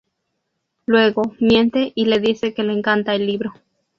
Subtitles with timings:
[0.87, 3.53] Luego, miente y le dice que le encanta el libro.